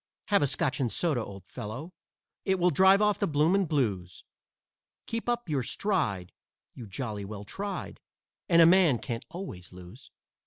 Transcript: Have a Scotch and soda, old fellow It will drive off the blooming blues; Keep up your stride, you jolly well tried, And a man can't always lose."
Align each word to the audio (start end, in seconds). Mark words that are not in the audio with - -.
Have 0.29 0.41
a 0.41 0.47
Scotch 0.47 0.79
and 0.79 0.91
soda, 0.91 1.23
old 1.23 1.45
fellow 1.45 1.93
It 2.43 2.57
will 2.57 2.71
drive 2.71 3.03
off 3.03 3.19
the 3.19 3.27
blooming 3.27 3.67
blues; 3.67 4.23
Keep 5.05 5.29
up 5.29 5.47
your 5.47 5.61
stride, 5.61 6.31
you 6.73 6.87
jolly 6.87 7.23
well 7.23 7.43
tried, 7.43 7.99
And 8.49 8.63
a 8.63 8.65
man 8.65 8.97
can't 8.97 9.25
always 9.29 9.71
lose." 9.71 10.09